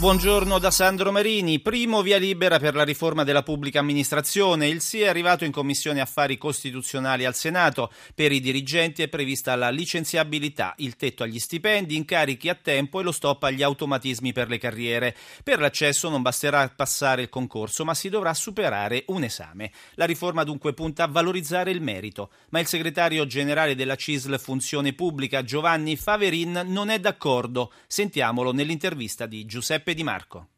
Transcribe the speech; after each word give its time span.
Buongiorno 0.00 0.58
da 0.58 0.70
Sandro 0.70 1.12
Marini. 1.12 1.60
Primo 1.60 2.00
via 2.00 2.16
libera 2.16 2.58
per 2.58 2.74
la 2.74 2.84
riforma 2.84 3.22
della 3.22 3.42
pubblica 3.42 3.80
amministrazione. 3.80 4.66
Il 4.66 4.80
sì 4.80 5.02
è 5.02 5.08
arrivato 5.08 5.44
in 5.44 5.52
Commissione 5.52 6.00
Affari 6.00 6.38
Costituzionali 6.38 7.26
al 7.26 7.34
Senato. 7.34 7.92
Per 8.14 8.32
i 8.32 8.40
dirigenti 8.40 9.02
è 9.02 9.08
prevista 9.08 9.54
la 9.56 9.68
licenziabilità, 9.68 10.72
il 10.78 10.96
tetto 10.96 11.22
agli 11.22 11.38
stipendi, 11.38 11.96
incarichi 11.96 12.48
a 12.48 12.54
tempo 12.54 12.98
e 12.98 13.02
lo 13.02 13.12
stop 13.12 13.42
agli 13.42 13.62
automatismi 13.62 14.32
per 14.32 14.48
le 14.48 14.56
carriere. 14.56 15.14
Per 15.44 15.60
l'accesso 15.60 16.08
non 16.08 16.22
basterà 16.22 16.66
passare 16.74 17.20
il 17.20 17.28
concorso, 17.28 17.84
ma 17.84 17.92
si 17.92 18.08
dovrà 18.08 18.32
superare 18.32 19.04
un 19.08 19.22
esame. 19.22 19.70
La 19.96 20.06
riforma 20.06 20.44
dunque 20.44 20.72
punta 20.72 21.04
a 21.04 21.08
valorizzare 21.08 21.72
il 21.72 21.82
merito. 21.82 22.30
Ma 22.48 22.58
il 22.58 22.66
segretario 22.66 23.26
generale 23.26 23.74
della 23.74 23.96
CISL 23.96 24.40
Funzione 24.40 24.94
Pubblica, 24.94 25.44
Giovanni 25.44 25.96
Faverin, 25.96 26.62
non 26.68 26.88
è 26.88 26.98
d'accordo. 26.98 27.70
Sentiamolo 27.86 28.54
nell'intervista 28.54 29.26
di 29.26 29.44
Giuseppe 29.44 29.88
Giuseppe 29.90 29.94
Di 29.94 30.02
Marco 30.04 30.48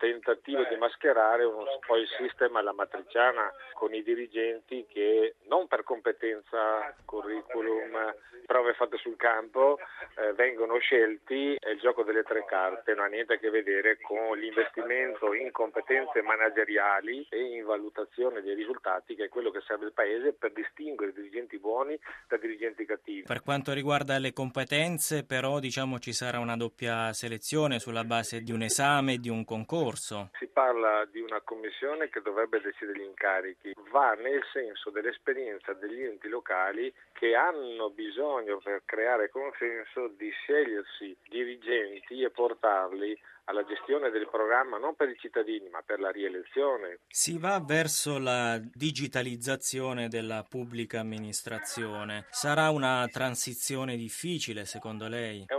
tentativo 0.00 0.64
di 0.64 0.76
mascherare 0.76 1.44
un 1.44 1.66
po' 1.86 1.96
il 1.96 2.08
sistema 2.18 2.60
alla 2.60 2.72
matriciana 2.72 3.52
con 3.74 3.94
i 3.94 4.02
dirigenti 4.02 4.86
che 4.88 5.36
non 5.46 5.68
per 5.68 5.84
competenza, 5.84 6.94
curriculum, 7.04 8.14
prove 8.46 8.72
fatte 8.72 8.96
sul 8.96 9.16
campo 9.16 9.78
eh, 10.16 10.32
vengono 10.32 10.78
scelti, 10.78 11.54
è 11.54 11.68
il 11.68 11.78
gioco 11.78 12.02
delle 12.02 12.22
tre 12.22 12.44
carte, 12.46 12.94
non 12.94 13.04
ha 13.04 13.08
niente 13.08 13.34
a 13.34 13.38
che 13.38 13.50
vedere 13.50 13.98
con 14.00 14.36
l'investimento 14.38 15.34
in 15.34 15.52
competenze 15.52 16.22
manageriali 16.22 17.26
e 17.28 17.42
in 17.42 17.64
valutazione 17.64 18.40
dei 18.40 18.54
risultati 18.54 19.14
che 19.14 19.24
è 19.24 19.28
quello 19.28 19.50
che 19.50 19.60
serve 19.60 19.86
il 19.86 19.92
Paese 19.92 20.32
per 20.32 20.52
distinguere 20.52 21.12
dirigenti 21.12 21.58
buoni 21.58 21.98
da 22.26 22.38
dirigenti 22.38 22.86
cattivi. 22.86 23.22
Per 23.22 23.42
quanto 23.42 23.72
riguarda 23.72 24.18
le 24.18 24.32
competenze 24.32 25.24
però 25.24 25.58
diciamo 25.58 25.98
ci 25.98 26.12
sarà 26.12 26.38
una 26.38 26.56
doppia 26.56 27.12
selezione 27.12 27.78
sulla 27.78 28.04
base 28.04 28.40
di 28.40 28.52
un 28.52 28.62
esame 28.62 29.14
e 29.14 29.18
di 29.18 29.28
un 29.28 29.44
concorso. 29.44 29.89
Si 30.38 30.46
parla 30.46 31.04
di 31.06 31.20
una 31.20 31.40
commissione 31.40 32.08
che 32.08 32.20
dovrebbe 32.20 32.60
decidere 32.60 32.98
gli 32.98 33.04
incarichi, 33.04 33.72
va 33.90 34.12
nel 34.12 34.42
senso 34.52 34.90
dell'esperienza 34.90 35.72
degli 35.72 36.02
enti 36.02 36.28
locali 36.28 36.92
che 37.12 37.34
hanno 37.34 37.90
bisogno 37.90 38.58
per 38.58 38.82
creare 38.84 39.30
consenso 39.30 40.08
di 40.16 40.30
scegliersi 40.30 41.16
dirigenti 41.28 42.22
e 42.22 42.30
portarli 42.30 43.18
alla 43.50 43.64
gestione 43.64 44.10
del 44.10 44.28
programma 44.30 44.78
non 44.78 44.94
per 44.94 45.08
i 45.08 45.16
cittadini 45.18 45.68
ma 45.68 45.82
per 45.84 45.98
la 45.98 46.10
rielezione. 46.10 47.00
Si 47.08 47.36
va 47.36 47.60
verso 47.60 48.18
la 48.18 48.58
digitalizzazione 48.58 50.08
della 50.08 50.44
pubblica 50.48 51.00
amministrazione. 51.00 52.26
Sarà 52.30 52.70
una 52.70 53.06
transizione 53.10 53.96
difficile 53.96 54.64
secondo 54.64 55.08
lei? 55.08 55.44
È 55.46 55.54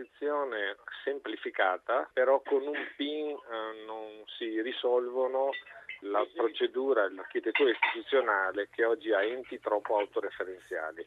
una 0.00 0.08
transizione 0.08 0.76
semplificata, 1.04 2.08
però 2.12 2.40
con 2.44 2.62
un 2.62 2.76
PIN 2.96 3.28
eh, 3.28 3.84
non 3.86 4.24
si 4.38 4.60
risolvono 4.62 5.50
la 6.02 6.26
procedura 6.34 7.10
l'architettura 7.10 7.70
istituzionale 7.70 8.68
che 8.72 8.84
oggi 8.84 9.12
ha 9.12 9.22
enti 9.22 9.60
troppo 9.60 9.98
autoreferenziali. 9.98 11.06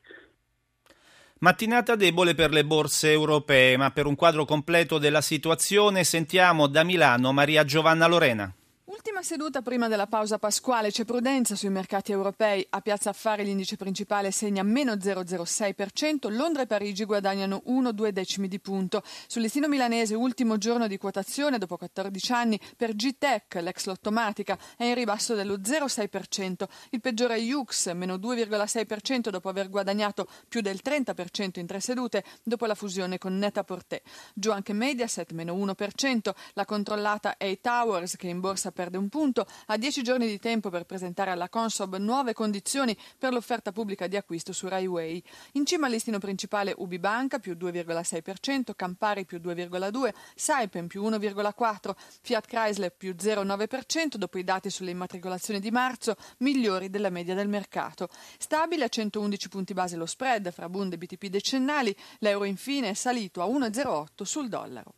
Mattinata 1.40 1.96
debole 1.96 2.36
per 2.36 2.52
le 2.52 2.64
borse 2.64 3.12
europee, 3.12 3.76
ma 3.76 3.92
per 3.92 4.06
un 4.06 4.16
quadro 4.16 4.46
completo 4.46 4.98
della 4.98 5.22
situazione 5.22 6.04
sentiamo 6.04 6.68
da 6.68 6.84
Milano 6.84 7.34
Maria 7.34 7.66
Giovanna 7.66 8.08
Lorena. 8.08 8.54
Ultima 8.86 9.24
seduta 9.24 9.62
prima 9.62 9.88
della 9.88 10.08
pausa 10.08 10.38
pasquale, 10.38 10.92
c'è 10.92 11.06
prudenza 11.06 11.56
sui 11.56 11.70
mercati 11.70 12.12
europei. 12.12 12.68
A 12.72 12.82
Piazza 12.82 13.12
Affari 13.12 13.46
l'indice 13.46 13.78
principale 13.78 14.30
segna 14.30 14.62
meno 14.62 14.92
0,06%, 14.96 16.30
Londra 16.30 16.64
e 16.64 16.68
Parigi 16.68 17.06
guadagnano 17.06 17.64
1-2 17.66 18.10
decimi 18.10 18.50
di 18.50 18.60
punto. 18.60 19.02
Sul 19.26 19.42
listino 19.42 19.70
milanese, 19.70 20.16
ultimo 20.16 20.58
giorno 20.58 20.88
di 20.88 20.98
quotazione 20.98 21.60
dopo 21.60 21.78
14 21.78 22.32
anni, 22.34 22.60
per 22.76 22.94
G-Tech, 22.94 23.56
l'ex 23.62 23.86
lottomatica, 23.86 24.60
è 24.76 24.84
in 24.84 24.96
ribasso 24.96 25.34
dello 25.34 25.60
0,6%. 25.60 26.68
Il 26.90 27.00
peggiore 27.00 27.36
è 27.36 27.40
Jux, 27.40 27.90
meno 27.94 28.16
2,6% 28.16 29.30
dopo 29.30 29.48
aver 29.48 29.70
guadagnato 29.70 30.28
più 30.50 30.60
del 30.60 30.82
30% 30.84 31.58
in 31.58 31.66
tre 31.66 31.80
sedute 31.80 32.22
dopo 32.44 32.66
la 32.66 32.76
fusione 32.76 33.18
con 33.18 33.38
Net-a-Porter. 33.38 34.02
Giù 34.34 34.52
anche 34.52 34.74
Mediaset, 34.74 35.32
meno 35.32 35.56
1%, 35.56 36.32
la 36.56 36.66
controllata 36.66 37.38
A 37.38 37.58
Towers 37.62 38.18
che 38.18 38.28
in 38.28 38.42
borsa 38.42 38.72
perde 38.74 38.98
un 38.98 39.08
punto, 39.08 39.48
ha 39.68 39.78
dieci 39.78 40.04
giorni 40.04 40.28
di 40.28 40.40
tempo 40.40 40.70
per 40.70 40.84
presentare 40.84 41.32
alla 41.32 41.48
Consob 41.48 41.96
nuove 41.98 42.34
condizioni 42.34 42.98
per 43.18 43.32
l'offerta 43.32 43.72
pubblica 43.72 44.08
di 44.08 44.18
acquisto 44.18 44.52
su 44.52 44.68
Raiway. 44.68 45.24
In 45.54 45.66
cima 45.66 45.86
al 45.86 45.94
listino 45.94 46.18
principale 46.18 46.74
Ubibanca 46.76 47.40
più 47.40 47.54
2,6%, 47.54 48.74
Campari 48.76 49.26
più 49.26 49.38
2,2%, 49.38 50.14
Saipem 50.36 50.88
più 50.88 51.04
1,4%, 51.04 51.94
Fiat 52.22 52.48
Chrysler 52.48 52.94
più 52.94 53.16
0,9% 53.18 54.16
dopo 54.16 54.38
i 54.38 54.44
dati 54.44 54.70
sulle 54.70 54.92
immatricolazioni 54.92 55.60
di 55.60 55.72
marzo 55.72 56.16
migliori 56.40 56.90
della 56.90 57.10
media 57.10 57.36
del 57.36 57.48
mercato. 57.48 58.10
Stabile 58.38 58.86
a 58.86 58.90
111 58.90 59.50
punti 59.50 59.74
base 59.74 59.96
lo 59.96 60.06
spread 60.06 60.52
fra 60.52 60.68
Bund 60.68 60.94
e 60.94 60.98
BTP 60.98 61.28
decennali, 61.28 61.96
l'euro 62.20 62.46
infine 62.46 62.90
è 62.90 62.94
salito 62.94 63.42
a 63.42 63.46
1,08 63.46 64.24
sul 64.24 64.50
dollaro. 64.50 64.96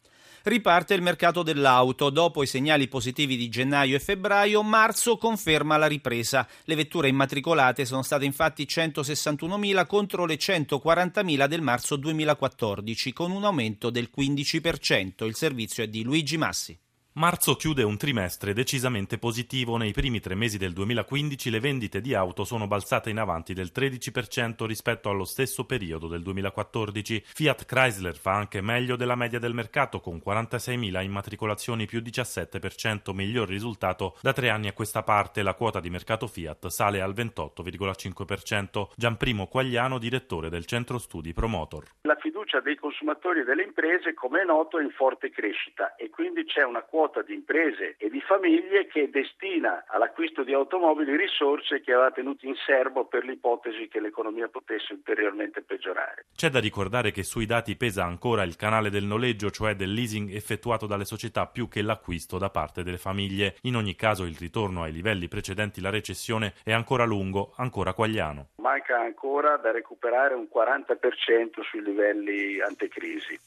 Riparte 0.47 0.93
il 0.93 1.01
mercato 1.01 1.41
dell'auto. 1.41 2.11
Dopo 2.11 2.43
i 2.43 2.45
segnali 2.45 2.87
positivi 2.87 3.35
di 3.35 3.49
gennaio 3.49 3.95
e 3.95 3.99
febbraio, 3.99 4.61
marzo 4.61 5.17
conferma 5.17 5.75
la 5.75 5.87
ripresa. 5.87 6.47
Le 6.65 6.75
vetture 6.75 7.07
immatricolate 7.07 7.83
sono 7.83 8.03
state 8.03 8.25
infatti 8.25 8.67
161.000 8.69 9.87
contro 9.87 10.25
le 10.25 10.35
140.000 10.35 11.47
del 11.47 11.61
marzo 11.61 11.95
2014, 11.95 13.11
con 13.11 13.31
un 13.31 13.43
aumento 13.43 13.89
del 13.89 14.11
15%. 14.15 15.25
Il 15.25 15.33
servizio 15.33 15.83
è 15.83 15.87
di 15.87 16.03
Luigi 16.03 16.37
Massi. 16.37 16.77
Marzo 17.17 17.55
chiude 17.55 17.81
un 17.83 17.95
trimestre 17.95 18.51
decisamente 18.51 19.17
positivo. 19.17 19.77
Nei 19.77 19.93
primi 19.93 20.19
tre 20.19 20.35
mesi 20.35 20.57
del 20.57 20.73
2015 20.73 21.49
le 21.49 21.61
vendite 21.61 22.01
di 22.01 22.13
auto 22.13 22.43
sono 22.43 22.67
balzate 22.67 23.09
in 23.09 23.19
avanti 23.19 23.53
del 23.53 23.71
13% 23.73 24.65
rispetto 24.65 25.09
allo 25.09 25.23
stesso 25.23 25.63
periodo 25.63 26.09
del 26.09 26.21
2014. 26.21 27.23
Fiat 27.27 27.63
Chrysler 27.63 28.17
fa 28.17 28.33
anche 28.33 28.59
meglio 28.59 28.97
della 28.97 29.15
media 29.15 29.39
del 29.39 29.53
mercato 29.53 30.01
con 30.01 30.21
46.000 30.21 31.01
immatricolazioni 31.03 31.85
più 31.85 32.01
17%, 32.01 33.13
miglior 33.13 33.47
risultato 33.47 34.17
da 34.21 34.33
tre 34.33 34.49
anni 34.49 34.67
a 34.67 34.73
questa 34.73 35.01
parte. 35.01 35.41
La 35.41 35.53
quota 35.53 35.79
di 35.79 35.89
mercato 35.89 36.27
Fiat 36.27 36.67
sale 36.67 36.99
al 36.99 37.13
28,5%. 37.13 38.89
Gianprimo 38.93 39.47
Quagliano, 39.47 39.99
direttore 39.99 40.49
del 40.49 40.65
centro 40.65 40.97
studi 40.97 41.31
Promotor. 41.31 41.85
La 42.01 42.17
fiducia 42.19 42.59
dei 42.59 42.75
consumatori 42.75 43.39
e 43.39 43.43
delle 43.45 43.63
imprese, 43.63 44.13
come 44.13 44.41
è 44.41 44.43
noto, 44.43 44.79
è 44.79 44.83
in 44.83 44.91
forte 44.91 45.29
crescita 45.29 45.95
e 45.95 46.09
quindi 46.09 46.43
c'è 46.43 46.63
una 46.63 46.81
quota 46.81 47.03
quota 47.05 47.21
di 47.21 47.35
imprese 47.35 47.95
e 47.99 48.09
di 48.09 48.19
famiglie 48.21 48.87
che 48.87 49.09
destina 49.11 49.85
all'acquisto 49.87 50.43
di 50.43 50.53
automobili 50.53 51.15
risorse 51.15 51.81
che 51.81 51.93
aveva 51.93 52.09
tenuto 52.09 52.47
in 52.47 52.55
serbo 52.65 53.05
per 53.05 53.23
l'ipotesi 53.23 53.87
che 53.87 53.99
l'economia 53.99 54.47
potesse 54.47 54.93
ulteriormente 54.93 55.61
peggiorare. 55.61 56.25
C'è 56.35 56.49
da 56.49 56.59
ricordare 56.59 57.11
che 57.11 57.21
sui 57.21 57.45
dati 57.45 57.75
pesa 57.75 58.03
ancora 58.03 58.41
il 58.41 58.55
canale 58.55 58.89
del 58.89 59.03
noleggio, 59.03 59.51
cioè 59.51 59.75
del 59.75 59.93
leasing 59.93 60.33
effettuato 60.33 60.87
dalle 60.87 61.05
società 61.05 61.45
più 61.45 61.67
che 61.67 61.83
l'acquisto 61.83 62.39
da 62.39 62.49
parte 62.49 62.81
delle 62.81 62.97
famiglie. 62.97 63.57
In 63.61 63.75
ogni 63.75 63.95
caso 63.95 64.23
il 64.23 64.35
ritorno 64.35 64.81
ai 64.81 64.91
livelli 64.91 65.27
precedenti 65.27 65.81
la 65.81 65.91
recessione 65.91 66.53
è 66.63 66.73
ancora 66.73 67.05
lungo, 67.05 67.53
ancora 67.57 67.93
quagliano. 67.93 68.47
Manca 68.57 68.99
ancora 68.99 69.57
da 69.57 69.71
recuperare 69.71 70.33
un 70.33 70.47
40% 70.51 71.61
sui 71.61 71.83
livelli 71.83 72.59
antecrisi. 72.59 73.39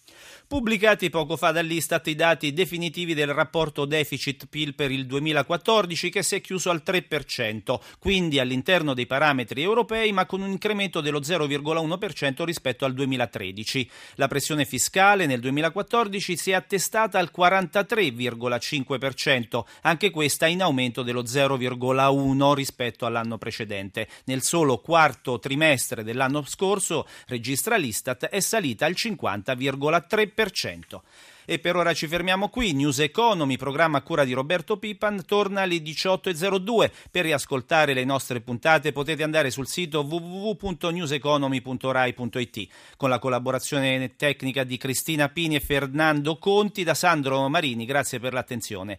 Pubblicati 0.47 1.11
poco 1.11 1.37
fa 1.37 1.51
dall'Istat 1.51 2.07
i 2.07 2.15
dati 2.15 2.53
definitivi 2.53 3.15
del 3.15 3.27
rapporto 3.27 3.47
deficit-PIL 3.87 4.75
per 4.75 4.91
il 4.91 5.07
2014 5.07 6.11
che 6.11 6.23
si 6.23 6.37
è 6.37 6.41
chiuso 6.41 6.71
al 6.71 6.83
3%, 6.85 7.79
quindi 7.99 8.39
all'interno 8.39 8.95
dei 8.95 9.07
parametri 9.07 9.63
europei 9.63 10.13
ma 10.13 10.27
con 10.27 10.43
un 10.43 10.51
incremento 10.51 11.01
dello 11.01 11.21
0,1% 11.21 12.45
rispetto 12.45 12.85
al 12.85 12.93
2013. 12.95 13.91
La 14.15 14.29
pressione 14.29 14.65
fiscale 14.65 15.27
nel 15.27 15.41
2014 15.41 16.37
si 16.37 16.51
è 16.51 16.55
attestata 16.55 17.19
al 17.19 17.33
43,5%, 17.37 19.65
anche 19.83 20.11
questa 20.11 20.47
in 20.47 20.63
aumento 20.63 21.03
dello 21.03 21.23
0,1% 21.23 22.55
rispetto 22.55 23.05
all'anno 23.07 23.39
precedente. 23.39 24.09
Nel 24.25 24.43
solo 24.43 24.79
quarto 24.79 25.39
trimestre 25.39 26.03
dell'anno 26.05 26.45
scorso, 26.47 27.07
registra 27.27 27.77
l'Istat, 27.77 28.27
è 28.27 28.41
salita 28.41 28.87
al 28.87 28.95
50,3%. 28.97 31.01
3%. 31.49 31.51
E 31.51 31.59
per 31.59 31.77
ora 31.77 31.95
ci 31.95 32.07
fermiamo 32.07 32.51
qui. 32.51 32.75
News 32.75 32.99
Economy, 32.99 33.57
programma 33.57 33.97
a 33.99 34.03
cura 34.03 34.25
di 34.25 34.35
Roberto 34.35 34.77
Pipan, 34.77 35.25
torna 35.25 35.63
alle 35.63 35.77
18.02. 35.77 36.91
Per 37.11 37.25
riascoltare 37.25 37.95
le 37.95 38.05
nostre 38.05 38.43
puntate 38.43 38.93
potete 38.93 39.23
andare 39.23 39.51
sul 39.51 39.67
sito 39.67 40.01
www.newseconomy.rai.it 40.01 42.67
con 42.97 43.09
la 43.09 43.19
collaborazione 43.19 44.17
tecnica 44.17 44.65
di 44.65 44.77
Cristina 44.77 45.31
Pini 45.31 45.55
e 45.57 45.61
Fernando 45.61 46.37
Conti 46.37 46.85
da 46.85 46.93
Sandro 46.95 47.49
Marini. 47.49 47.87
Grazie 47.87 48.21
per 48.21 48.35
l'attenzione. 48.35 48.99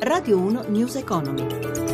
Radio 0.00 0.38
1 0.38 0.64
News 0.68 0.96
Economy. 0.96 1.91